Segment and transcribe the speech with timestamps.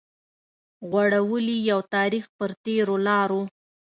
[0.89, 3.41] غوړولي يو تاريخ پر تېرو لارو